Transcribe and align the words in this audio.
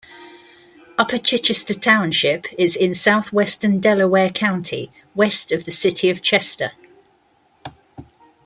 Upper 0.97 1.19
Chichester 1.19 1.75
Township 1.75 2.47
is 2.57 2.75
in 2.75 2.95
southwestern 2.95 3.79
Delaware 3.79 4.29
County, 4.31 4.91
west 5.13 5.51
of 5.51 5.65
the 5.65 5.69
city 5.71 6.09
of 6.09 6.23
Chester. 6.23 6.71